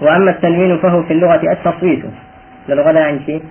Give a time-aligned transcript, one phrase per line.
[0.00, 2.04] وأما التنوين فهو في اللغة التصويت.
[2.68, 3.42] للغة لا يعني شيء؟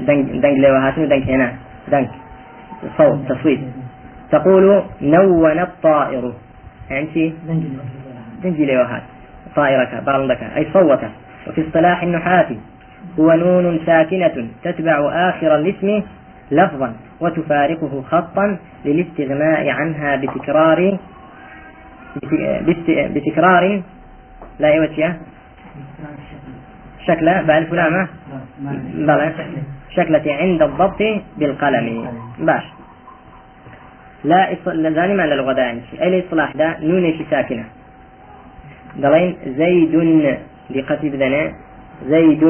[0.00, 1.52] دنج دنج لوهاتو دنج هنا.
[1.88, 2.08] دنج.
[2.98, 3.60] صوت تصويت.
[4.30, 6.32] تقول نون الطائر.
[6.90, 7.34] يعني شيء؟
[8.42, 9.02] دنج لوهات
[9.56, 10.42] طائرك برندك.
[10.56, 11.00] أي صوت
[11.48, 12.46] وفي اصطلاح النحاة
[13.18, 16.02] هو نون ساكنة تتبع آخر الاسم
[16.50, 20.98] لفظا وتفارقه خطا للاستغناء عنها بتكرار
[23.14, 23.82] بتكرار
[24.58, 25.16] لا يوجه
[27.06, 28.08] شكل بألف لامة
[28.94, 29.32] بلى
[29.96, 31.02] شكلة عند الضبط
[31.38, 32.06] بالقلم.
[32.38, 32.64] باش.
[34.24, 37.64] لا زاني ما للغة يعني أي الإصلاح ده نون ساكنة؟
[38.96, 39.94] دلين زيد
[40.70, 41.52] دقتي بدنا
[42.06, 42.42] زيد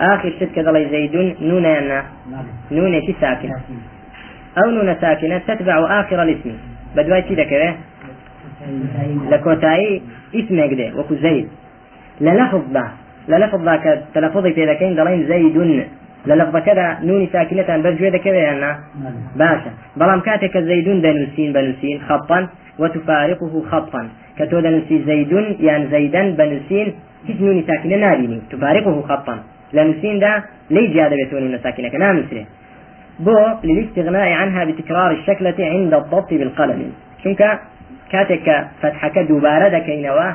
[0.00, 2.04] آخر شت كذا زيد نون أنا
[2.72, 3.60] نون ساكنة؟
[4.58, 6.56] أو نون ساكنة تتبع آخر الاسم.
[6.96, 7.74] بدواي شي ذكره
[9.30, 10.02] لكوتاي.
[10.34, 10.98] اسمك ده.
[10.98, 11.48] وكو زيد.
[12.20, 12.84] للفظ ده
[13.28, 13.68] للفظ
[14.14, 15.86] تلفظي في ذاكين دلين زيد.
[16.26, 18.78] للفظ كذا نون ساكنة برجوة كذا يعني.
[19.36, 19.70] باشا.
[19.96, 24.08] بلام كاتك زيدون بنوسين بنوسين خطا وتفارقه خطا.
[24.38, 26.94] كتو دنوسي زيد يعني زيدا بنوسين
[27.28, 28.40] هیچ نونی ساكنة نابيني.
[28.50, 29.38] تفارقه خطا.
[29.72, 32.44] لنوسين ده ليه زيادة بتون ساكنة كنام مثله
[33.20, 36.92] بو للاستغناء عنها بتكرار الشكلة عند الضبط بالقلم.
[37.24, 37.60] شنك
[38.10, 40.32] كاتك فتحك دوبارة دكينوا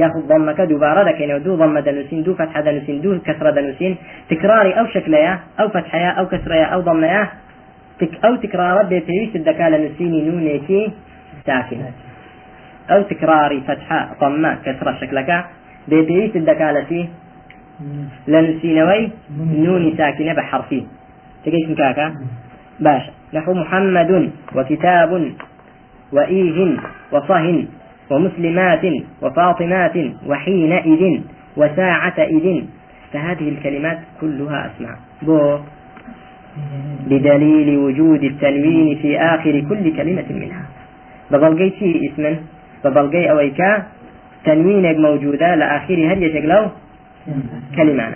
[0.00, 3.92] ياخذ ضمك دوبارة دكينوا دو ضم دنوسين دو فتحة دنوسين دو كسرة دنوسين
[4.30, 7.22] تكراري أو شكليا أو فتحيا أو كسريا أو ضميا
[8.00, 10.92] تك أو تكرار بيتويس الدكالة نسيني نونيكي
[11.46, 11.90] ساكنة
[12.90, 15.30] أو تكراري فتحة ضمة كسرة شكلك
[15.88, 17.08] بيتويس الدكالة
[18.28, 19.10] لنسينوي
[19.64, 20.86] نوني ساكنة بحرفين
[21.44, 22.06] تقيس مكاكا؟
[22.80, 23.02] باش.
[23.34, 25.12] نحو محمد وكتاب
[26.12, 26.76] وإيه
[27.12, 27.64] وصه.
[28.10, 28.84] ومسلمات
[29.22, 31.20] وفاطمات وحينئذ
[31.56, 32.62] وساعة إذ
[33.12, 34.96] فهذه الكلمات كلها أسماء.
[35.22, 35.58] بو.
[37.10, 40.64] بدليل وجود التنوين في آخر كل كلمة منها.
[41.30, 42.36] ببلغي شيء اسما
[42.84, 43.82] ببلغي أويكا؟
[44.44, 46.66] تنوين موجودة لآخر هل يشكلو
[47.76, 48.14] كلمة.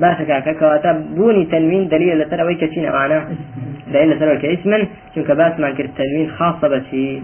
[0.00, 3.28] باشا كاكا كواتا بوني تنوين دليل لترى ويكا شيء معنا
[3.92, 7.20] دليل لترى ويكا اسما شنك باس مع التنوين خاصة بشي.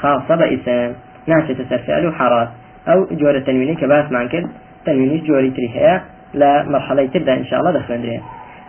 [0.00, 0.92] خاصة بإسم.
[1.26, 2.48] ناشة تسر فعل وحارات
[2.88, 4.46] أو جورة تنويني كباس مع كل
[4.84, 6.02] تنويني جوري تريحيا
[6.34, 8.20] لمرحلة تبدأ إن شاء الله دخل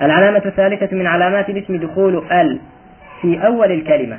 [0.02, 2.60] العلامة الثالثة من علامات الاسم دخول ال
[3.22, 4.18] في أول الكلمة.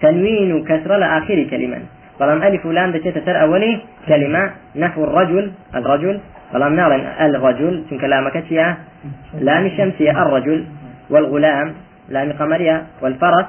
[0.00, 1.78] تنوين كسر لآخر كلمة.
[2.20, 4.50] بلام ألف ولام دشيت تر أولي كلمة.
[4.76, 6.20] نحو الرجل الرجل.
[6.54, 8.76] بلام نعلن الرجل شن كلامك تيا
[9.40, 10.64] لام شمسية الرجل.
[11.10, 11.74] والغلام
[12.08, 12.86] لام قمرية.
[13.02, 13.46] والفرس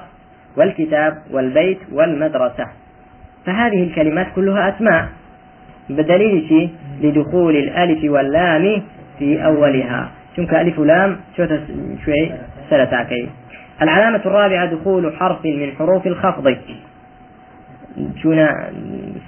[0.57, 2.65] والكتاب والبيت والمدرسة.
[3.45, 5.07] فهذه الكلمات كلها أسماء.
[5.89, 6.69] بدليل شيء
[7.01, 8.81] لدخول الألف واللام
[9.19, 10.11] في أولها.
[10.37, 11.47] شنك ألف ولام؟ شو
[12.05, 12.31] شوي؟
[12.69, 13.29] سلتاكي
[13.81, 16.57] العلامة الرابعة دخول حرف من حروف الخفض.
[18.21, 18.69] شونا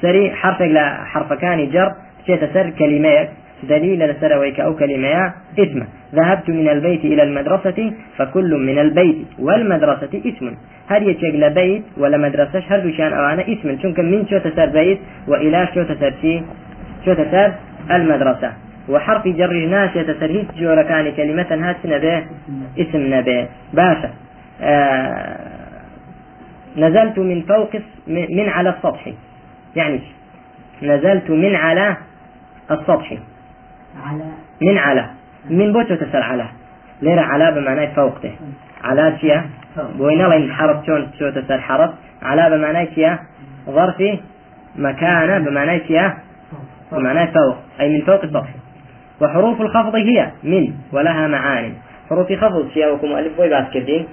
[0.01, 1.91] سري؟ حرفك لا حرف كان جر.
[2.25, 3.29] شيء سر كلمات
[3.63, 5.33] دليل لسرويك أو كلمة.
[5.59, 5.83] اسم.
[6.15, 10.55] ذهبت من البيت إلى المدرسة فكل من البيت والمدرسة اسم.
[10.87, 14.99] هل يتشغل بيت ولا مدرسة؟ هل بشان أو أنا اسم؟ شنك من شو تسر بيت
[15.27, 16.41] وإلى شو تسر شي؟
[17.05, 17.53] شو تسر
[17.91, 18.53] المدرسة.
[18.89, 22.25] وحرف جر ناس يتسر هيت جورا كان كلمة هات نبي
[22.79, 24.09] اسم نبي باشا
[24.61, 25.61] آه
[26.77, 27.69] نزلت من فوق
[28.07, 29.07] من على السطح.
[29.75, 29.99] يعني
[30.83, 31.97] نزلت من على
[32.71, 33.13] السطح.
[34.05, 34.23] على
[34.61, 35.05] من على.
[35.49, 36.45] من بوتو تسأل على.
[37.01, 38.35] ليرة على بمعنى فوقته
[38.83, 39.45] على شيا
[39.97, 41.91] بوين لين حرف شون شو تسأل حرف.
[42.21, 43.19] على بمعنى شيا
[43.69, 44.19] ظرفي
[44.75, 46.17] مكانه بمعنى شيا
[46.91, 47.57] بمعنى فوق.
[47.79, 48.49] أي من فوق السطح
[49.21, 51.73] وحروف الخفض هي من ولها معاني
[52.09, 54.05] حروف خفض شيا وكم ألف بوي باس كردين.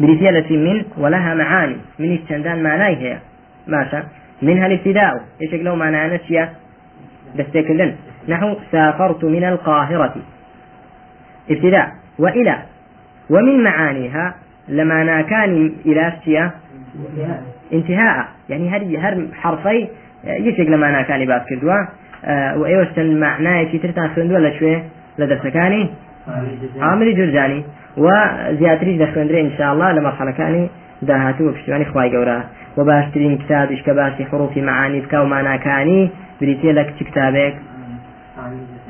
[0.00, 3.18] بريتيا من ولها معاني من الشندان معناه هي.
[3.66, 4.02] ماشا.
[4.42, 5.20] منها الابتداء.
[5.42, 6.52] إيش لو معنى نسيا
[7.34, 7.94] دستيكلن
[8.28, 10.14] نحو سافرت من القاهرة.
[11.50, 11.92] ابتداء.
[12.18, 12.56] وإلى.
[13.30, 14.34] ومن معانيها
[14.68, 16.12] لما كان إلى
[17.72, 18.28] انتهاء.
[18.48, 19.88] يعني هر هر حرفي
[20.24, 21.86] يشق لما كان باس كردوا.
[22.24, 24.82] آه وأيوة معناه في ترتان خوندوا ولا شوي؟
[25.18, 25.90] لدرسكاني
[26.80, 27.64] عامل جرجاني.
[27.96, 30.68] وزياتريش دخوندري إن شاء الله لمرحلة كاني
[31.02, 32.44] داهاتو وبشتواني خواي قورا.
[32.76, 36.10] وباشترين كتابش كباسي حروف معاني بكا ومعنى كاني
[36.40, 37.54] بريتي لك كتابك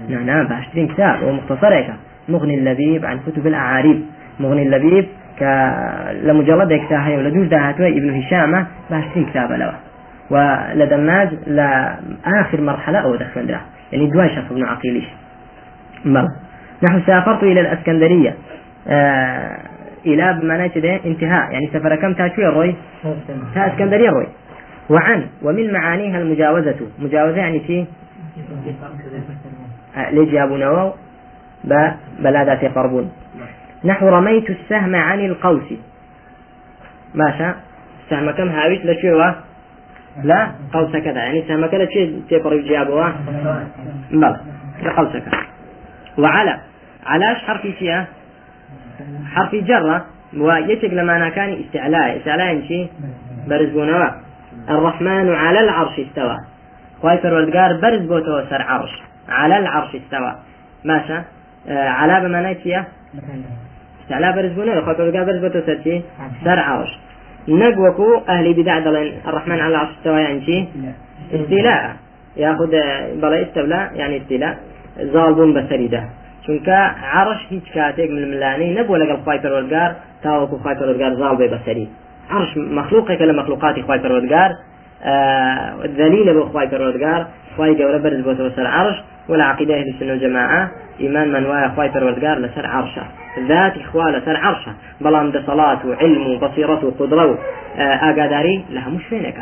[0.09, 1.23] نعم نعم باشترين كتاب.
[1.23, 1.95] ومختصرك
[2.29, 4.03] مغني اللبيب عن كتب الأعاريب.
[4.41, 5.07] مغني اللبيب
[6.87, 9.73] كتاب هي ولا دوش دهاتوا ابن هشامة باشترين كتاب له
[10.31, 13.47] ولدماج لآخر مرحلة أو دخل
[13.93, 15.05] يعني دواي شخص ابن عقيليش
[16.05, 16.27] بل
[16.83, 18.35] نحن سافرت إلى الأسكندرية
[18.89, 19.59] آه
[20.07, 20.69] إلى بمعنى
[21.07, 21.53] انتهاء.
[21.53, 22.75] يعني سفر كم تاشوي الروي؟
[23.55, 24.27] تا إسكندرية الروي.
[24.91, 26.75] وعن ومن معانيها المجاوزة.
[26.99, 27.87] مجاوزة يعني شيء؟
[29.97, 30.93] ليجي أبو نواو
[32.19, 33.13] بلادة قربون.
[33.85, 35.73] نحو رميت السهم عن القوس.
[37.15, 37.55] ماشا
[38.11, 39.33] سهم كم؟ هاويش لشو
[40.25, 41.21] لا قوس كذا.
[41.21, 43.09] يعني سهم كذا شيء تيبر يجابوا
[44.11, 44.37] بل
[44.83, 45.41] لقوس كذا.
[46.19, 46.61] وعلى
[47.07, 48.05] علاش حرف شيء
[49.35, 50.07] حرف جرة
[50.37, 52.17] ويتق لما كان استعلاء.
[52.17, 52.91] استعلاء شيء
[53.49, 54.11] برزبونوا
[54.71, 56.37] الرحمن على العرش استوى.
[57.03, 59.03] خوای پەروەردگار بەرز بۆتەوە سەر عرش.
[59.29, 60.35] على العرش استوى.
[60.85, 61.25] باشە
[61.69, 62.83] آه على بمعنى چی
[64.03, 65.61] استعلاء بەرز بوونە خوای پەروەردگار بەرز بۆتەوە
[66.45, 66.99] سەر عرش.
[67.49, 69.15] نەک وەکو أهل بدع دەڵێن.
[69.29, 70.69] الرحمن على العرش استوى یەعنی چی
[71.35, 71.97] استيلاء.
[72.37, 72.71] یاخود
[73.23, 74.57] بڵێ استولى یەعنی استيلاء.
[75.01, 76.03] زاڵبوون بەسەریدا.
[76.47, 76.79] چونکە
[77.15, 79.91] عرش هیچ کاتێک ململانەی نەبووە لەگەڵ خوای پەروەردگار
[80.25, 81.87] تاوەکو خوای پەروەردگار زاڵ بێ بەسەری.
[82.31, 84.51] عرش مەخلوقێکە لە مەخلوقاتی خوای پەروەردگار
[86.03, 87.21] دليل بۆ خوای پەروەردگار
[87.57, 88.97] خوای گەورە بەرز بۆتەوە سەر عرش.
[89.29, 90.71] وە لە عقيدة أهل السنة والجماعة.
[91.01, 93.03] إيمان مان وایە خوای پەروەردگار لەسەر عرش ە.
[93.49, 95.12] ذات ی خۆی لەسەر عرش ە.
[95.12, 97.39] بەڵام دەسەڵات وعلم وبصيرة وقدرة
[97.79, 99.37] ئاگاداری لە هەموو شوێنێک.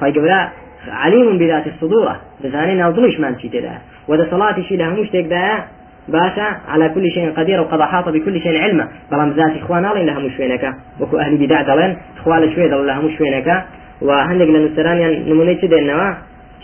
[0.00, 0.48] خوای گەورە
[0.88, 2.16] عليم بذات الصدورة.
[2.44, 3.69] دەزانێ ناو سنگمان چی تێدایە.
[3.69, 5.64] وە دەسەڵاتیشی لە هەموو شتێکدا
[6.08, 9.84] باشە على كل شيء قدير وقد أحاط بكل شيء علما بەڵام ذات ی خۆی نەک
[9.84, 13.64] لە هەموو شوێنێک وكو أهل بدع دلين إخوان شوي دل لها مشوينك
[14.02, 16.14] وهندق لنسران نموني تدينوا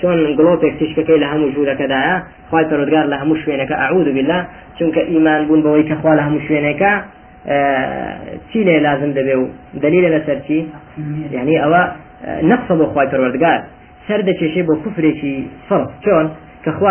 [0.03, 2.17] شون گلۆپێک تشکەکەی لە هەموو ژوورەکەدایە
[2.51, 4.41] خی پەرۆدگار لە هەموو شوێنەکە ئەعود بالله.
[4.79, 6.93] چونکە ئیمان بوون بەوەی کە خوا لە هەموو شوێنەکە
[8.49, 9.45] چی لێ لازم دەبێ و؟
[9.85, 10.59] دلیلە لەسەر چی؟
[11.37, 11.83] یعنی ئەوە
[12.51, 13.61] نەقسە بۆ خی پەروەردگار.
[14.07, 15.35] سەر دەچێشێ بۆ کوفرێکی
[15.69, 16.27] فڕ چۆن؟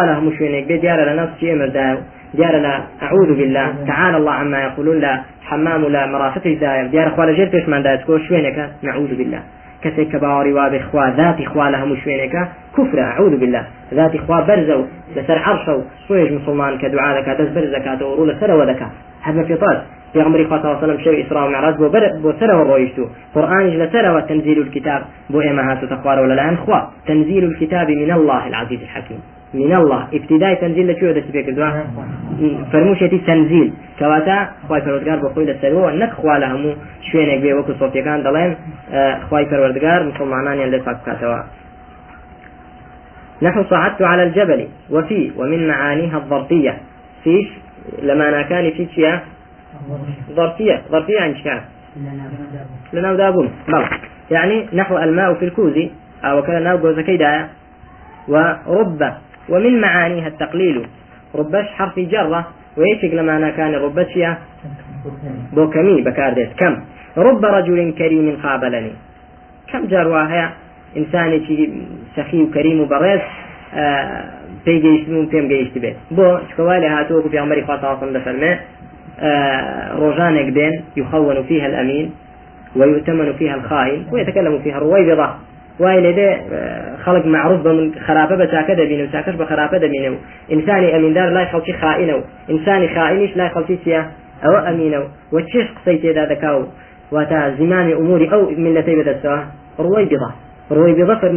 [0.10, 1.88] لە هەموو شوێنێک بێ دیارە لە نەفسی ئێمەدا
[2.34, 3.68] ديار لا أعوذ بالله.
[3.88, 8.18] تعالى الله عما يقولون لا حمام لا مرافق داير ديار خوا لجير بيش من دايتكو
[8.18, 9.42] شوينك نعوذ بالله.
[9.84, 13.66] كسي كباوري وابي خوا ذات خوا لها مشوينك كفر أعوذ بالله.
[13.94, 14.86] ذات خوا برزو
[15.16, 18.82] لسر عرشو شويش مسلمان كدعاء لك دز برزك دورو لسر ودك
[19.22, 19.82] هذا في طال
[20.14, 23.06] في صلى الله عليه وسلم شو إسراء ومعراج بو بر بو سر ورويشتو
[23.36, 26.80] قرآن لسر وتنزيل الكتاب بو إما هاتو تقوار ولا لا خوا.
[27.08, 29.20] تنزيل الكتاب من الله العزيز الحكيم.
[29.54, 30.08] من الله.
[30.14, 31.84] ابتداء تنزيل لشو دست بيك دوا
[32.72, 36.76] فرموشتي تنزيل كواتا خواي پروردگار بو خوي لسرو نك خوا لهمو
[37.12, 38.56] شوينك بي وكو صوتي كان دلين
[39.30, 41.44] خواي پروردگار مسلمانان يلي فاكاتوا
[43.42, 44.68] نحو صعدت على الجبل.
[44.90, 46.78] وفي ومن معانيها الظرفية
[47.24, 47.48] فيش
[48.02, 49.20] لما أنا كان في شيء؟
[50.32, 51.62] ظرفية ظرفية عن شكال
[52.94, 53.52] لنا دابون.
[53.68, 53.86] بل.
[54.32, 55.74] يعني نحو الماء في الكوز.
[56.24, 57.48] أو كان ناو جوزكيدا
[58.28, 59.14] ورب
[59.50, 60.88] ومن معانيها التقليل.
[61.36, 62.48] ربش حرف جرة
[62.78, 64.38] ويشك لما أنا كان ربشيا
[65.54, 66.78] بوكمي بكارديس كم؟
[67.18, 68.94] رب رجل كريم قابلني.
[69.72, 70.54] كم جرواها
[70.98, 71.70] إنساني
[72.16, 73.22] سخي وكريم وبرز
[73.74, 78.54] آه پێی گەیشتن و پێم گەیشت بێت بۆ چکەوای لە هاتووەکو پیامەری خواستم دەفەرمێ
[80.02, 82.08] ڕۆژانێک دێن يخون فيها الأمين
[82.76, 85.28] ويؤتمن فيها الخائن ويتكلم فيها الرويبضة
[85.80, 86.30] وای لێدێ
[87.04, 90.18] خەڵک معروف بە من خراپە بە چاکە دەبینە و چاکەش بە خراپە دەبینە و.
[90.52, 92.22] ئینسانی ئەمیندار لای خەڵکی خائینە و.
[92.52, 94.02] ئینسانی خائینیش لای خەڵکی چیە
[94.44, 95.06] ئەوە ئەمینە و.
[95.34, 96.64] وە چێش قسەی تێدا دەکا و
[97.16, 99.40] واتە زیمانی ئوموری ئەو ملەتەی بەدەستەوە
[99.86, 100.08] ڕوەی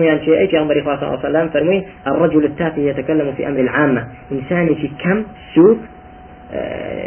[0.00, 4.04] ميان شيء أي عن صلى الله عليه وسلم فرمي الرجل التافه يتكلم في أمر العامة.
[4.32, 5.78] إنسان في كم سوق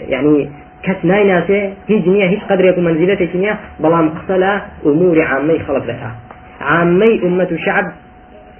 [0.08, 0.50] يعني
[0.84, 5.86] كس ناي ناسي هي جنيا هيش قدر يكون منزلته جنيا بلام قصلا أمور عامة خلق
[6.68, 7.92] عامي أمة شعب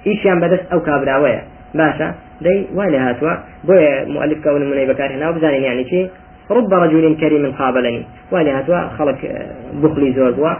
[0.06, 1.42] إيشيان بدس أو كابراوية.
[1.74, 3.34] باشا دي وين هاتوا.
[3.64, 6.10] بويا مؤلف كون من بكار هنا وبزانين يعني شيء
[6.50, 8.02] رب رجل كريم قابلني.
[8.32, 9.50] وين هاتوا خلق آه،
[9.82, 10.52] بخلي زور بوا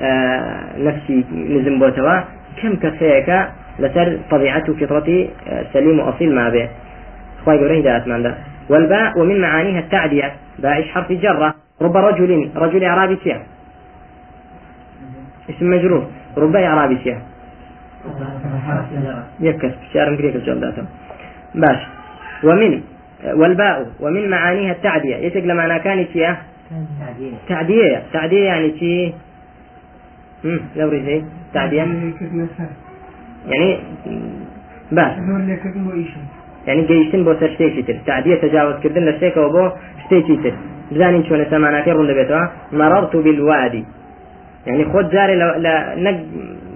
[0.00, 2.20] آه، نفسي نزم بوتوا.
[2.62, 3.30] كم كسيك
[3.78, 6.68] لسر طبيعته فطرتي آه، سليم وأصيل ما به
[7.44, 8.34] خواهي قوله هدايات من
[8.70, 10.32] والباء ومن معانيها التعدية.
[10.58, 11.54] باء حرف جرة.
[11.82, 13.40] رب رجل رجل أعرابي سيا
[15.50, 16.19] اسم مجرور.
[16.38, 17.22] ربع إعرابي سيا
[19.40, 20.86] يكس شارم كريك الجواب
[21.54, 21.80] باش.
[22.44, 22.80] ومن
[23.34, 25.16] والباء ومن معانيها التعدية.
[25.16, 26.42] يتق لما كانت فيها
[27.48, 28.02] تعدية.
[28.12, 29.12] تعدية يعني شي
[30.76, 31.86] لو رجعي تعدية.
[33.46, 33.78] يعني
[34.92, 35.12] باش.
[36.66, 39.64] يعني جيشتن بو سر شتێکی تر تعدية تجاوزکردن لە شتێکەوە بۆ
[40.04, 40.52] شتێکی تر
[40.92, 43.84] بزانین چۆنە سەمانەکە ڕوون دەبێتەوە مررت بالوادي.
[44.66, 46.18] يعني خود جاري لو لا نج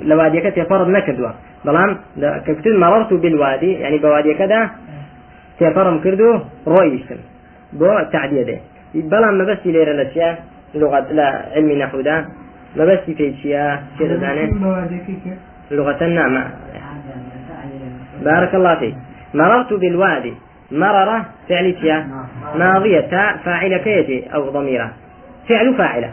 [0.03, 1.33] لواديك تفرض نكدوا
[1.67, 1.91] بەڵام
[2.47, 4.61] کەکتت مەڕەت و بالوادی ینی بەوادیەکەدا
[5.59, 6.31] تێپەڕم کرد و
[6.73, 7.21] ڕۆیشتم
[7.81, 8.59] بۆ تعدیە دێ
[9.13, 10.31] بەڵام مەبەستی لێرە لە چیە
[10.81, 12.17] لغت لە علمی نەحودا
[12.79, 13.65] مەبەستی پێی چیە
[13.97, 14.51] چێ دەزانێت
[15.77, 16.45] لغة نامە
[18.29, 18.95] بارك الله فيك.
[19.35, 20.35] مررت بالوادي.
[20.83, 21.11] مرر
[21.49, 21.99] فعل تيا
[22.61, 24.89] ماضية تاء فاعل كيتي أو ضميرة.
[25.49, 26.11] فعل فاعلة.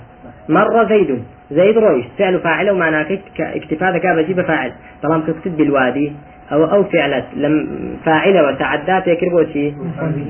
[0.52, 2.06] مر زيد زيد رويش.
[2.18, 3.06] فعل فاعل ومعناه
[3.40, 4.72] اكتفاء ذكاء بجيب فاعل
[5.04, 6.12] طالما كتب بالوادي
[6.52, 7.26] أو أو فعلت.
[7.36, 7.68] لم
[8.06, 9.76] فاعلة وتعدى تكربو شيء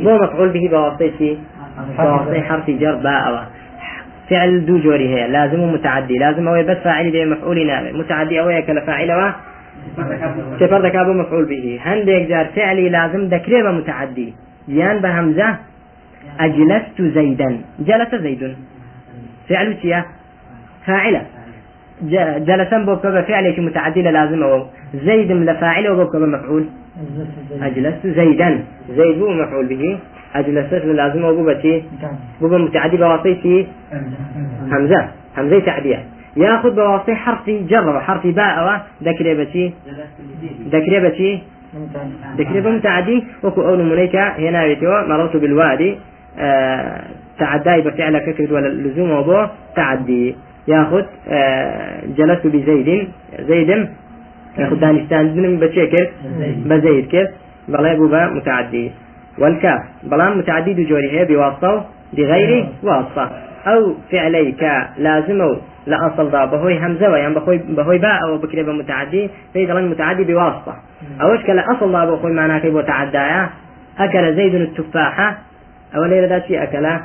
[0.03, 1.37] مو مفعول به بواسطة شيء
[1.97, 3.47] بواسطة حرف جر باء
[4.29, 5.27] فعل دو جوري هي.
[5.27, 6.17] لازم متعدي.
[6.17, 9.31] لازم هو بس فاعل به مفعول نابع متعدي أو يكل فاعل و
[10.59, 11.79] سفر ذكاء مفعول به.
[11.85, 14.33] هندك جار فعلي لازم ذكره متعدي
[14.67, 15.55] يان بهمزة.
[16.39, 17.61] أجلست زيدا.
[17.79, 18.55] جلس زيد
[19.49, 20.05] فعل تيا
[20.85, 21.21] فاعلة
[22.47, 26.65] جلسا بوك فعل متعدي لازم أو زيد لفاعل وبوك مفعول.
[27.61, 28.63] أجلست زيدا.
[28.89, 29.97] زيد هو مفعول به.
[30.35, 31.83] أجلست لازم أو بوبتي
[32.41, 33.65] بوبا متعدي بواسطة
[34.71, 35.07] همزة
[35.37, 35.99] همزة تعدية
[36.37, 39.73] يأخذ بواسطة حرف جر وحرف باء ذكر بتي
[40.71, 41.41] ذكر بتي
[42.37, 43.23] ذكر بمتعدي.
[43.43, 45.97] وكو أول منيكا هنا يتوى مررت بالوادي.
[47.39, 49.45] تعدى بفعل كثر ولا لزوم وبو
[49.75, 50.35] تعدي.
[50.67, 53.07] ياخذ آه جلست بزيد
[53.39, 53.87] زيد
[54.57, 56.07] ياخذ دانستان بن بشكل
[56.65, 57.05] بزيد.
[57.07, 57.29] كيف؟
[57.67, 58.91] بلا بوبا متعدي
[59.39, 63.31] والكاف بلان متعدي جوري هي بواسطة بغير واسطة.
[63.67, 64.63] أو فعليك
[64.97, 65.57] لازمه
[65.87, 70.75] لأصل ذا بهوي همزة ويان بهوي بهوي باء أو بكرة بمتعدي في دلن متعدي بواسطة
[71.21, 73.47] أو إيش كلا أصل ذا بهوي معناه كيف تعدى
[73.99, 75.37] أكل زيد التفاحة
[75.95, 76.99] أو ليلة ذات شيء أكل.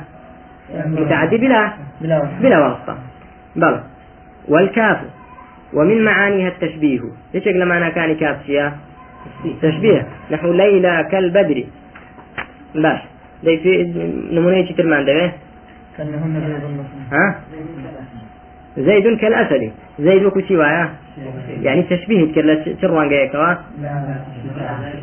[0.85, 1.73] متعدي بلا
[2.41, 2.97] بلا واسطة.
[3.55, 3.83] بلى
[4.47, 4.97] والكاف.
[5.73, 6.99] ومن معانيها التشبيه.
[7.33, 8.71] ليش لما أنا كان كاف شيء؟
[9.61, 10.07] تشبيه.
[10.31, 11.63] نحو ليلى كالبدر.
[12.75, 12.99] باش
[13.43, 13.83] دي في
[14.31, 15.31] نمونة ترمان ده
[17.11, 17.35] ها؟
[18.77, 19.71] زيد كالأسد.
[19.99, 20.89] زيد وكو سوايا
[21.61, 23.53] يعني تشبيه كلا تروانجي كوا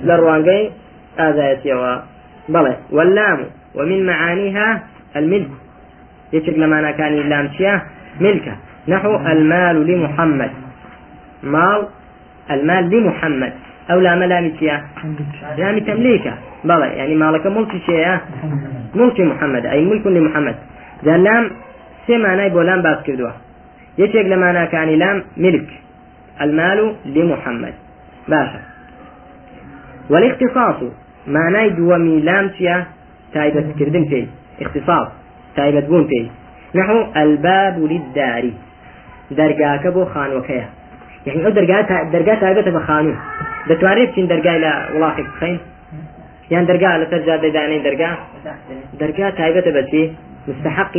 [0.05, 0.71] لروانجي
[1.19, 1.97] هذا يتيوا
[2.49, 3.39] بلى واللام.
[3.75, 4.83] ومن معانيها
[5.17, 5.51] الملك.
[6.33, 7.51] يشك لما أنا كان اللام
[8.21, 8.57] ملكة.
[8.89, 10.51] نحو المال لمحمد.
[11.43, 11.87] مال.
[12.51, 13.53] المال لمحمد.
[13.91, 14.85] أو لا ملامي شيا
[15.59, 16.35] لام تمليكة.
[16.65, 16.87] بلى.
[16.87, 18.21] يعني مالك ملك شيا
[18.95, 19.67] ملك محمد.
[19.67, 20.57] أي ملك لمحمد.
[21.05, 21.51] ذا لام
[22.07, 23.35] سمعناي بولام باس كردوه
[23.99, 25.69] يشيك لما كان لام ملك.
[26.41, 27.75] المال لمحمد.
[28.29, 28.61] باشا.
[30.11, 30.83] والاختصاص.
[31.27, 32.87] معناي دومي لام تيا
[33.35, 34.27] تايبة كردن في
[34.63, 35.09] اختصاص
[35.57, 36.29] تايبة بون في
[36.75, 38.51] نحو الباب للدار
[39.31, 40.69] درجاك بو خان وكيا.
[41.27, 43.15] يعني أو درجات درجات تايبة بخانو
[43.69, 45.59] دتواري بچين درجا إلى ولاقك خين؟
[46.51, 48.11] يعني درجا لترجع دانين درجا
[49.01, 50.13] درجا تايبة بچي
[50.49, 50.93] مستحق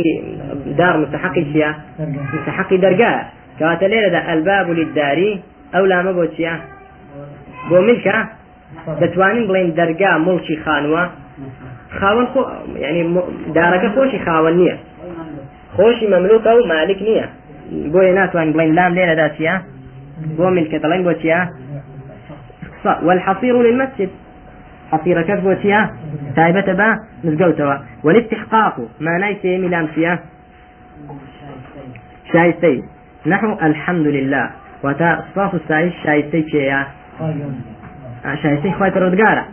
[0.66, 1.74] دار مستحق شيا؟
[2.34, 3.26] مستحق درجة
[3.58, 5.40] كوات ليلة الباب للداري.
[5.74, 6.60] أو لا مبو شيا؟
[7.68, 8.28] بو ملكة
[9.00, 11.02] دەتوانین بڵێن دەرگا مڵکی خانووە
[12.00, 12.40] خاوەن خۆ
[12.84, 13.02] ینی
[13.56, 14.76] دارەکە خۆشی خاوەن نییە
[15.76, 17.26] خۆشی مەملوکە و مالک نییە
[17.92, 19.54] بۆیە ناتوانین بڵێن لام لێرەدا چیە
[20.36, 21.40] بۆ ملکە دەڵێن بۆ چیە
[23.06, 24.10] والحصير للمسجد.
[24.92, 25.90] حصيركت بوتيا
[26.36, 27.74] تايبة با مزقوتوا
[28.04, 28.76] والاستحقاق.
[29.00, 30.18] ما نايسي ميلام فيها
[32.32, 32.84] شايستي
[33.26, 34.50] نحو الحمد لله
[34.82, 36.86] وتا صاف السايش شايستي شيا
[38.42, 39.44] شايستي خوات الردقارة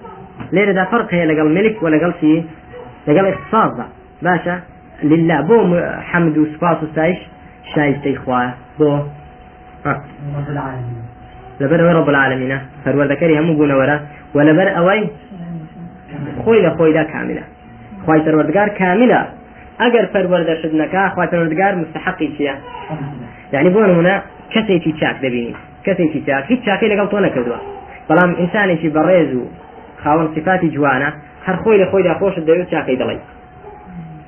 [0.56, 2.34] لێرەدا فەرق هەیە لەگەڵ ملك و لەگەڵ چی؟
[3.08, 3.86] لەگەڵ اختصاصدا
[4.26, 4.56] باشە؟
[5.12, 5.58] لله بۆ
[6.10, 7.20] حەمد و سپاس و سایش
[7.74, 8.42] شایستەی خوا
[8.80, 8.90] بۆ
[11.62, 12.60] لەبەر ئەوەی ڕب العالمینە.
[12.84, 13.98] پەروەردەکەری هەموو گونەوەرە.
[14.36, 15.02] و لەبەر ئەوەی
[16.44, 17.44] خۆی لە خۆیدا کاملە.
[18.04, 19.22] خوای پەروەردگار کاملە.
[19.82, 22.56] ئەگەر پەروەردەشت نەکە خوای پەروەردگار مستحقی چییە؟
[23.54, 24.16] یعنی بۆ نمونە
[24.54, 25.54] کەسێکی چاک دەبینی.
[25.86, 27.60] کەسێکی چاک هیچ چاکەی لەگەڵ تۆ نەکردووە.
[28.08, 29.44] بەڵام ئینسانێکی بەڕێز و
[30.36, 31.14] صفاتي جوانا
[31.46, 33.20] هر خوي لخوي دا خوش الدوي تشاكي دلي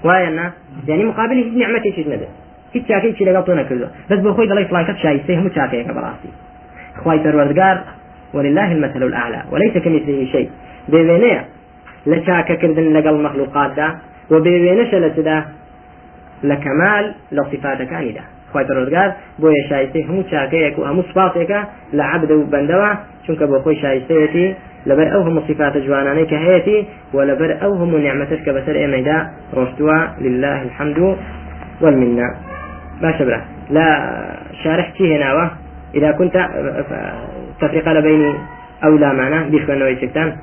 [0.04, 0.52] واينا
[0.88, 2.28] يعني مقابل هيك نعمتي شي نده
[2.74, 6.30] هيك تشاكي شي لقل طونا كدوا بس بخوي دلي فلان كت شاي سيهم تشاكي كبراسي
[7.04, 7.78] خوي پروردگار
[8.34, 9.44] ولله المثل الأعلى.
[9.52, 10.50] وليس كمثله شيء.
[10.90, 11.46] بيبينيه
[12.12, 13.88] لە چاکەکردن لەگەڵ مەخلوقاتدا
[14.32, 15.38] و بێوێنەشە لە چدا
[16.50, 17.06] لە کەمال
[18.56, 19.10] لە صفاتەکانیدا خی پەرۆزگار
[19.42, 21.60] بۆ یە شایستی هەموو چاکەیەک و هەموو سپاسێکە
[21.98, 22.92] لە عبد و بەندەوە
[23.26, 24.48] چونکە بۆ خۆی شایستەیەتی
[24.90, 26.80] لەبەر ئەو هەموو صفاتە جوانانەی کە هەیەی
[27.14, 29.18] و لەبەر ئەو هەموو نعمەتش کە بەسەر ئێمەدا
[29.56, 30.98] ڕۆشتووە لله الحمد
[31.82, 32.28] والمنة.
[33.02, 33.40] باشا برا.
[33.70, 33.88] لا
[34.64, 35.52] شارح هناوة
[35.96, 36.36] إذا كنت
[37.62, 38.34] تفرقة بين
[38.84, 40.36] أو لا معنى بيخوانه يشكتان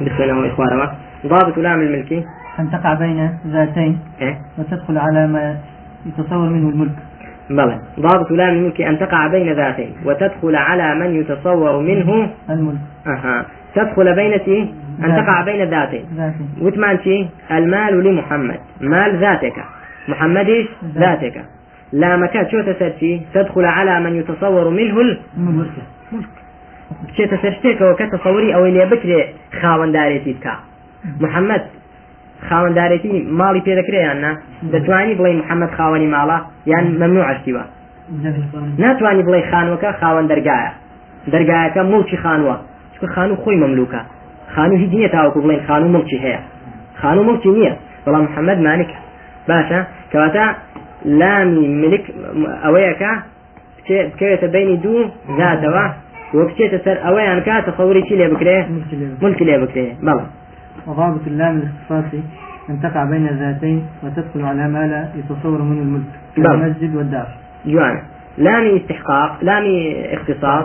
[0.00, 0.90] بيخوانه إخوانه
[1.26, 2.24] ضابط لام الملكي
[2.60, 5.56] أن تقع بين ذاتين إيه؟ وتدخل على ما
[6.06, 6.96] يتصور منه الملك.
[7.50, 7.80] بلى.
[8.00, 12.30] ضابط لام الملك أن تقع بين ذاتين وتدخل على من يتصور منه.
[12.50, 12.78] الملك.
[13.06, 13.46] أها.
[13.74, 15.24] تدخل بين شيء أن.
[15.24, 16.04] تقع بين ذاتين.
[16.60, 18.58] وثمان شيء المال لمحمد.
[18.80, 19.64] مال ذاتك.
[20.08, 21.24] محمد إيش؟ ذات.
[21.24, 21.44] ذاتك.
[21.92, 22.50] لا مكان.
[22.50, 25.00] شو تسرتي تدخل على من يتصور منه
[25.38, 25.72] الملك.
[27.16, 29.20] شێ تەسەرشتێکەوە کە تەسەوری ئەوەی لێ بکرێ
[29.60, 30.54] خاوەنددارێتی بکە
[31.22, 31.64] محەممەد
[32.48, 34.32] خاوەنددارێتی ماڵی پێ دەکرێیان نا
[34.72, 36.38] دەتوانی بڵێ محەممەد خاوەنی ماڵە
[36.72, 37.64] یان مەمنوع عشتیوە
[38.82, 40.72] ناتوانانی بڵێ خانوەکە خاوەن دەرگایە
[41.32, 42.56] دەرگایەکە مڵکی خانووە.
[42.94, 44.00] چکە خانوو خۆی مەملوکە.
[44.54, 46.40] خانوو هیچ نییە تاوەکو بڵێن خانوو مڵکی هەیە.
[47.00, 47.72] خانوو مڵکی نییە.
[48.04, 48.98] بەڵام محەممەد مالکە
[49.48, 49.80] باشە
[50.12, 50.44] کەواتە
[51.20, 52.04] لامی ملک
[52.64, 53.12] ئەوەیەکە
[53.86, 55.00] بکەوێتە بینی دوو
[55.38, 55.84] زاتەوە
[56.36, 58.58] وە بچێتە سەر ئەوەیان کا تەفەوری چی لێ بکرێ.
[59.22, 59.86] ملکی لێ بکرێ.
[60.06, 60.24] بەڵێ
[60.86, 62.22] وضابط اللام الاختصاصي
[62.70, 66.02] أن تقع بين ذاتين وتدخل على ما لا يتصور منه الملك
[66.36, 66.46] نعم.
[66.46, 67.28] كالمسجد والدار.
[67.66, 68.00] جوانە
[68.38, 70.64] لامی استحقاق لامی اختصاص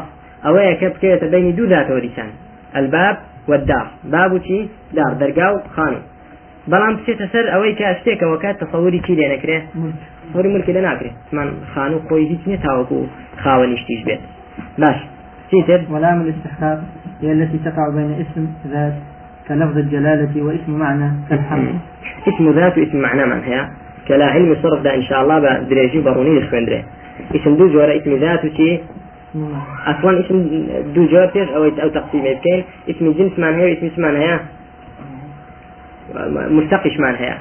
[0.80, 2.30] کە بکەوێتە بینی دوو ذاتەوە دیسان
[2.76, 3.88] الباب والدار.
[4.12, 5.12] باب و چی؟ دار.
[5.22, 6.02] دەرگا و خانوو
[6.72, 9.58] بەڵام بچێتە سەر ئەوەی کە شتێکەوە کات تەفەوری چی لێ نەکرێ
[10.36, 13.00] ملك ملکی لە ناکرێت من خانوو خۆی هیچ نییە تاوەکو
[13.44, 14.22] خاوەنیشتیش بێت
[14.82, 15.00] باش.
[15.50, 16.80] چیتر ولام الاستحقاق
[17.22, 18.94] هي التي تقع بين اسم ذات
[19.48, 21.76] كلفظ الجلالة واسم معنى كالحمد
[22.28, 23.68] اسم ذات واسم معنى من هي
[24.08, 26.84] كلا علم الصرف ده إن شاء الله بدريجي بروني لخويندري
[27.36, 28.80] اسم دو جورا اسم ذات وشي.
[29.88, 34.04] أصلا اسم دو جورا أو أو تقسيم بكين اسم جنس من هي واسم اسم
[36.58, 37.38] مشتقش من هي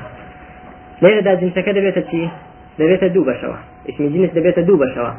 [1.02, 2.28] ليه ده جنس كده بيت شي
[2.78, 3.57] ده بيت دو بشوا.
[3.88, 5.11] اسم جنس ده بيت دو بشوا.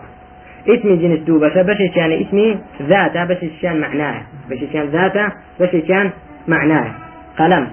[0.70, 4.22] اسم جنس دو بشا بش يعني اسمي ذاته بش كان معناه.
[4.50, 5.26] بش كان ذاته
[5.60, 6.10] بش كان
[6.48, 6.92] معناه.
[7.38, 7.68] قلم.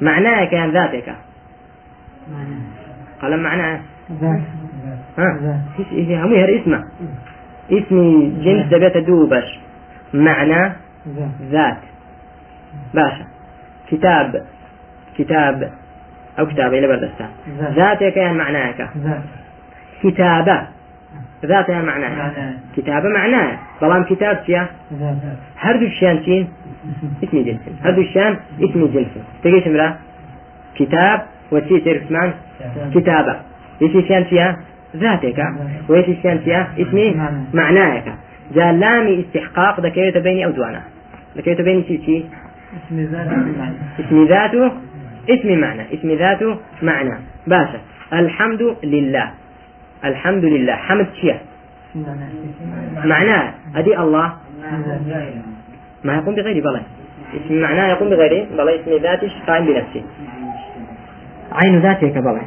[0.00, 1.14] معناه كان ذاتك.
[3.22, 3.80] قلم معناه.
[4.20, 4.40] ذات.
[5.18, 5.86] ها؟ ذات.
[5.90, 6.84] هي هم هر اسمه.
[7.70, 9.58] اسمي جنس دبيت دوبش
[10.14, 10.72] معنى
[11.50, 11.78] ذات.
[12.94, 13.26] باشا
[13.90, 14.46] كتاب.
[15.18, 15.72] كتاب.
[16.38, 17.28] أو كتابة إلى بردستا
[17.58, 17.72] ذات.
[17.72, 18.88] ذاتك يعني معناك.
[18.96, 19.22] ذات.
[20.02, 20.66] كتابة.
[21.44, 22.54] ذاتها معناها معناه.
[22.76, 24.44] كتابة معناها بلام كتاب
[25.58, 26.48] هردو الشان تين
[27.24, 29.08] اسم جنس هردو الشان اسم جنس
[30.74, 31.22] كتاب.
[31.52, 32.32] وتي ترسمان
[32.94, 33.36] كتابة.
[33.82, 34.56] إيش كان فيها
[34.96, 35.44] ذاتك.
[35.88, 37.44] وايش كان فيها اسمي؟ معنى.
[37.54, 38.04] معناك.
[38.54, 40.82] جاء لامي استحقاق ذكرت بيني أو دوانا
[41.36, 42.24] ذكرت بيني شي شي؟
[42.88, 43.74] اسم ذات معنى.
[44.00, 44.72] اسم ذاته؟
[45.30, 45.82] اسم معنى.
[45.94, 47.14] اسم ذاته معنى.
[47.46, 47.80] باشا.
[48.12, 49.30] الحمد لله.
[50.04, 51.06] الحمد لله حمد
[51.94, 53.08] معنى.
[53.08, 54.32] معناه ادي الله
[56.04, 56.82] ما يقوم بغيره بلى
[57.36, 60.02] اسم معناه يقوم بغيره بلى اسم ذاته قائم بنفسه
[61.52, 62.42] عين ذاتك بلى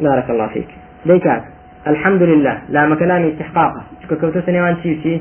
[0.00, 0.68] بارك الله فيك
[1.06, 1.42] ليكات
[1.86, 5.20] الحمد لله لا مكلام استحقاقه شكو كوتو سنوان شي شي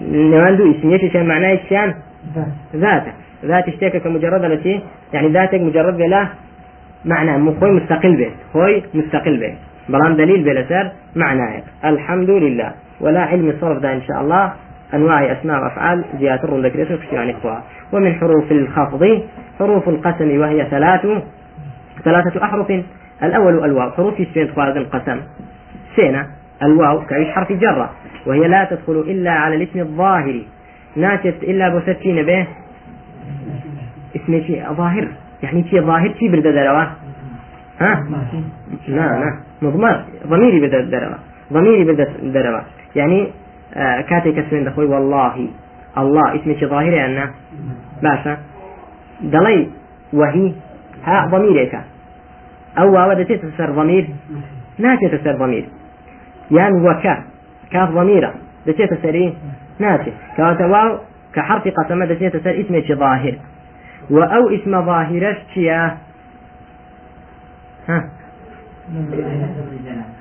[0.00, 1.94] نوان دو اسم يشي شان معناه الشان
[2.34, 3.12] ذات ذاته
[3.44, 4.80] ذات اشتيك كمجرد التي
[5.12, 6.28] يعني ذاتك مجرد بلا
[7.04, 9.54] معنى مو خوي مستقل به خوي مستقل به
[9.88, 14.52] بلان دليل بلا سر معناه الحمد لله ولا علم الصرف ده إن شاء الله.
[14.94, 19.22] أنواع أسماء وأفعال زيادة في يعني اخوها ومن حروف الخفض
[19.58, 21.06] حروف القسم وهي ثلاث
[22.04, 22.72] ثلاثة أحرف.
[23.22, 23.90] الأول الواو.
[23.90, 25.20] حروف السين خوارد القسم.
[25.96, 26.26] سينا
[26.62, 27.90] الواو كعيش حرف جرة.
[28.26, 30.42] وهي لا تدخل إلا على الاسم الظاهر.
[30.96, 32.46] ناتت إلا بوستين به.
[34.16, 35.08] اسم شيء ظاهر.
[35.42, 36.84] يعني شيء ظاهر شيء برد دروا
[37.80, 38.06] ها؟
[38.88, 39.40] لا لا.
[39.62, 41.18] مضمر ضميري بدا دروا
[41.52, 42.60] ضميري بدا دروا
[42.96, 43.28] يعني
[43.74, 45.48] آه كاتي كسرين دخوي والله.
[45.98, 46.34] الله.
[46.34, 47.30] اسم شيء ظاهر يعني؟
[48.02, 48.38] باشا.
[49.20, 49.68] دلي
[50.12, 50.52] وهي.
[51.04, 51.80] ها ضميرك
[52.78, 54.08] أو واو تسر ضمير.
[54.78, 55.64] ناتي تسر ضمير.
[56.50, 57.24] يعني وكا
[57.70, 58.34] كاف ضميرة.
[58.66, 59.34] دتي تسري
[59.78, 60.12] ناتي.
[60.36, 60.98] كواتا واو
[61.34, 63.34] كحرف قسمة دتي تسر اسم شيء ظاهر؟
[64.10, 65.96] وأو اسم ظاهرة شيا.
[67.88, 68.10] ها.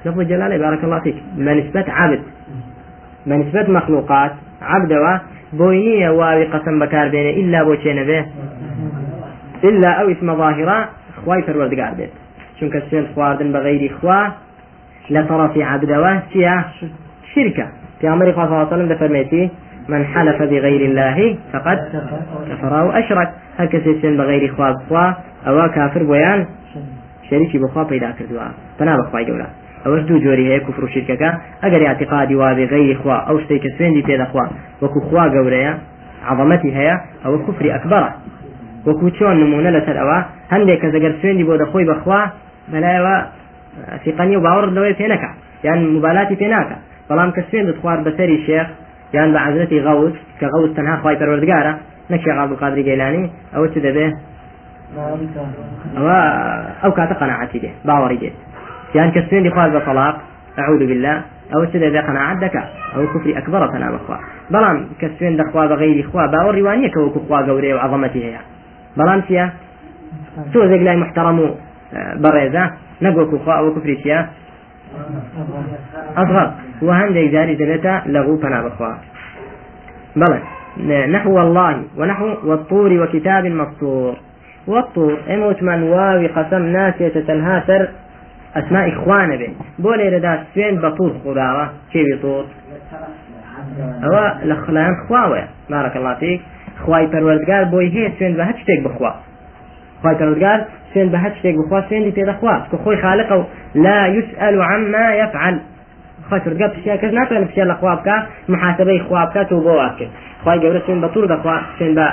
[0.06, 1.16] لفظ الجلالة بارك الله فيك.
[1.38, 2.22] منسبة عبد.
[3.26, 4.32] منسبة مخلوقات.
[4.62, 5.18] عبد و
[5.54, 8.26] بوينية واوي قسم بكار بينه إلا بوشينا به
[9.64, 10.90] إلا أو اسم ظاهرة
[11.26, 12.10] خواي فروردقار بيت.
[12.60, 14.28] چونك السين خواردن بغير خوا
[15.10, 16.64] لطرف عبد و شيا
[17.36, 17.68] شركة
[18.02, 19.50] في عمر صلى الله عليه وسلم دفرميتي
[19.90, 21.78] من حلف بغير الله فقد
[22.50, 23.30] كفر أو أشرك.
[23.58, 25.14] هل كسيسين بغير خواب خوا
[25.48, 26.46] أو كافر بيان
[27.30, 28.48] شريكي بخوا پیدا کردووە.
[28.80, 29.48] بنا بەخوای گەورە.
[29.86, 31.30] ئەوەش دوو جۆری هەیە کوفر و شرکەکە
[31.64, 34.46] ئەگەر اعتقادی وابێ غەیری خوا ئەو شتێک کە سوێندی پێدەخوا
[34.82, 35.74] وەکو خوا گەورەیە
[36.30, 38.12] عظەمەتی هەیە ئەوە کوفری ئەکبەرە.
[38.88, 40.20] وەکو چۆن نمونە لەسەر ئەوە
[40.54, 42.22] هەندێک کە زەگەر سوێندی بۆ دەخۆی بەخوا
[42.72, 43.16] بەلایەوە
[44.04, 45.30] فیقەنی و باوەڕ لەوەی پێ نەکە
[45.68, 46.78] یان مبالاتی پێ ناکە
[47.10, 48.68] بەڵام کە سوێندت خوارد بەسەری شێخ
[49.16, 51.74] یان بە حەزرەتی غەوس کە غەوس تەنها خوای پەروەردگارە
[52.12, 54.08] نەکی غاب قادری گەلانی ئەوە چ دەبێ؟
[55.98, 56.18] ئەوە
[56.84, 58.36] ئەو کاتە قەنەعەتی دێ باوەڕی دێت
[58.98, 60.16] یان کە سوێندی خواز بە تەلاق
[60.58, 61.16] ئەعوذ بالله
[61.54, 64.18] ئەو چ دەبێ قەنەعەت دەکا؟ ئەو کوفری ئەکبەرە تەنا بەخوا
[64.54, 68.22] بەڵام کە سوێن دەخوا بە غەیری خوا باوەڕی وانیە کە وەکو خوا گەورەیە و عەظەمەتی
[68.28, 68.42] هەیە.
[68.98, 69.46] بەڵام چییە؟
[70.52, 71.48] تۆ زێک لای محتەرەم و
[72.24, 72.64] بەڕێزە
[73.06, 74.20] نەگوەکو خوا ئەوە کوفری چیە
[76.18, 76.50] ئەفق
[76.86, 78.94] و هەندێک جاری دەبێتە لەغوو پەنا بخوا.
[80.20, 80.40] بەڵێ
[81.16, 84.14] نحو والله ونحو والطور وكتاب مسطور
[84.68, 87.82] والطور ئێمە وتمان واوی قەسەم ناسێتە تەنها سەر
[88.56, 92.46] ئەسماء إخوانە بێن بۆ لێرەدا سوێن بە توور خوداوە کێوی تۆر
[94.04, 96.40] ئەوە لە خلایان خواوە مارەکەڵاتێک
[96.84, 99.12] خوای پەروەردگار بۆی هەیە سوێن بە هەچ شتێک بخوا.
[100.02, 100.60] خوای پەروەردگار
[100.98, 103.44] سوێن بە هەچ شتێک بخوا سوێندی پێدەخوا کە خۆی خالق و
[103.86, 105.56] لا يسأل عما يفعل.
[106.30, 108.16] پەرودگار پرسیار کەس ناتوانێت پرسیار لە خوا بکە
[108.54, 110.12] محاسبەی خوا بکات و بۆ واکرد
[110.44, 112.08] خی گەورە سوێن بە توور دەخوا سوێن بە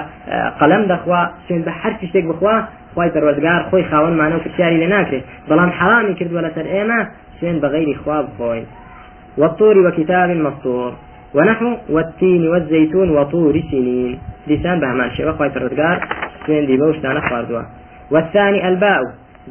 [0.60, 2.56] قەلەم دەخوا سوێن بە هەر شتێک بخوا.
[2.94, 7.00] خی پەروەردگار خۆی خاوەنمانە و پرسیاری لێ ناکرێت بەڵام حرامی کردووە لەسەر ئێمە
[7.38, 8.66] سوێن بەغیری خوا بخۆین
[9.40, 10.92] والطور وكتاب مسطور
[11.34, 15.96] ونحو والتين والزيتون وطور سنين لسان بهمان شيء وخوي فردقار
[16.46, 17.62] سين دي بوشتانا خواردوا.
[18.10, 19.00] والثاني الباء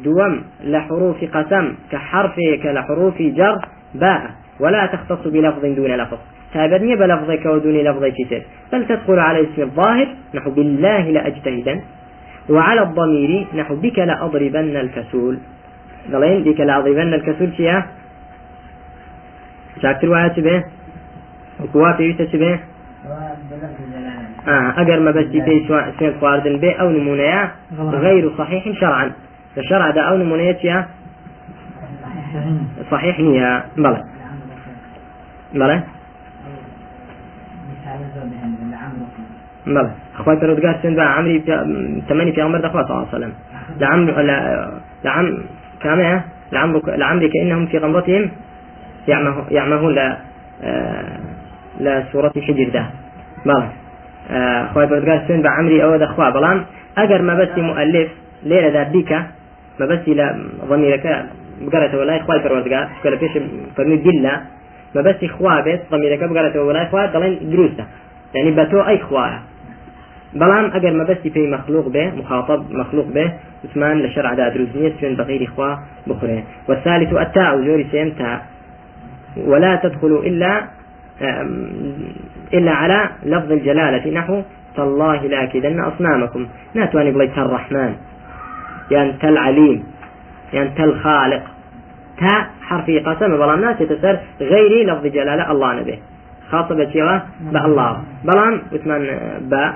[0.04, 3.58] دوم لحروف قسم كحرف كلحروف جر
[3.94, 4.30] باء.
[4.60, 6.18] ولا تختص بلفظ دون لفظ.
[6.54, 8.42] تابدني بلفظك ودون لفظ كتير.
[8.72, 11.80] بل تدخل على اسم الظاهر نحو بالله لأجتهدن
[12.50, 15.38] وعلى الضمير نحو بك لأضربن الكسول.
[16.10, 17.82] ضلين بك لأضربن الكسول شيئا
[19.82, 20.64] شاكتر وآيات به
[21.60, 21.92] وكوا
[24.44, 27.42] چ بێ ئەگەر مەبەستی پێی سوێن خواردن بێ ئەو نمونەیە
[28.04, 29.04] غەیر و صحیح شرعا.
[29.68, 30.78] شرعدا ئەو نمونەیە چیە
[32.90, 33.50] صحیح نییە
[33.84, 34.00] بەڵێ
[35.60, 35.78] بەڵێ
[39.74, 41.38] بەڵێ خخوای پەرودگار سوێن بە عمری
[42.08, 43.34] تەمەنی پێغمبەر دەخوا صلی الله عليه وسلم.
[43.80, 44.10] لعمر
[45.04, 45.26] لعم
[45.82, 48.30] كامية لعمرك لعمرك إنهم في غمرتهم
[49.50, 50.08] يعمهون لا
[51.84, 52.84] لە سوورەتی حجردا
[53.48, 53.83] بەڵێ
[54.72, 56.58] خۆی بەرگار سوێن بە عمری ئەوە دەخوا بەڵام
[56.98, 58.08] ئەگەر مەبەستی مؤلف
[58.48, 59.20] لێرەدا بیکە
[59.80, 60.26] مەبەستی لە
[60.70, 61.14] ضمیرەکە
[61.64, 63.32] بگەڕێتەوە لای خخوای پەروەردگار کە لە پێش
[63.76, 64.34] فەرمی دیلا
[64.96, 67.84] مەبەستی خوا بێت ضمیرەکە بگەڕێتەوە لای خوا دەڵێن دروستە
[68.34, 69.40] یعنی بە تۆ ئەی خوایە
[70.40, 73.26] بەڵام ئەگەر مەبەستی پێی مەخلوق بێ مخاطب مەخلوق بێ
[73.64, 75.70] عثمان لە شەرعدا دروست نییە سوێن بەغیری خوا
[76.08, 78.30] بخورێ والثالث التاء زۆری سێم تا.
[79.50, 80.52] ولا تدخل إلا
[82.54, 84.10] إلا على لفظ الجلالة.
[84.10, 84.42] نحو
[84.76, 86.46] تالله لاكدن أصنامكم.
[86.74, 87.94] ناتواني بليت الرحمن
[88.90, 89.84] يعني تل عليم.
[90.52, 91.42] يعني تل خالق.
[92.18, 95.98] تا حرفي قسم بلام ناس يتسر غيري لفظ جلالة الله نبي.
[96.50, 99.02] خاصة بشيوة بالله بلام وثمان
[99.40, 99.74] با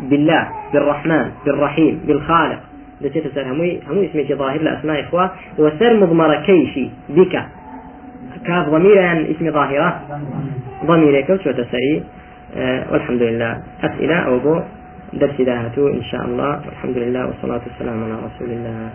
[0.00, 2.60] بالله بالرحمن بالرحيم بالخالق.
[3.02, 5.30] تسر هموي هموي اسمي ظاهر لأسماء إخوة.
[5.58, 7.34] وسر مضمر كيشي بك.
[8.46, 10.00] كاف ضمير يعني اسم ظاهرة.
[10.84, 12.04] ضمير كوت وتسري
[12.56, 14.60] أه والحمد لله أسئلة أو بو؟
[15.12, 16.60] درس داهتو إن شاء الله.
[16.66, 18.90] والحمد لله والصلاة والسلام على رسول الله.